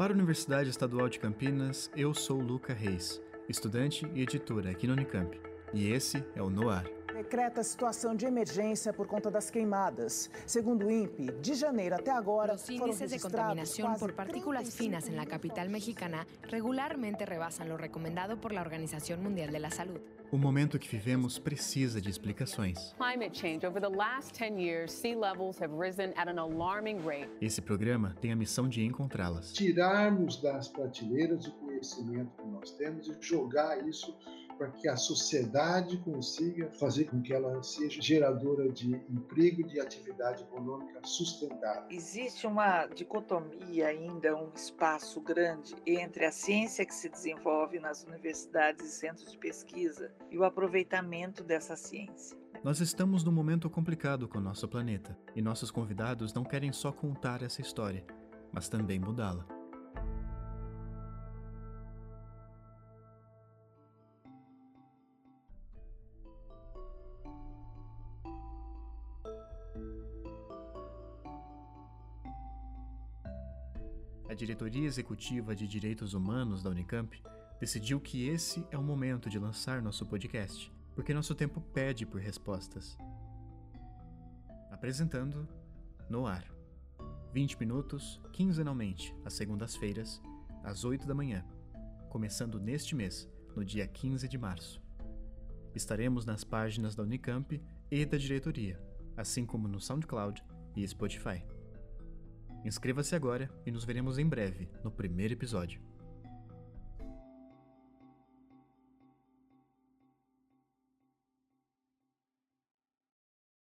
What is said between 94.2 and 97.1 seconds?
de março. Estaremos nas páginas da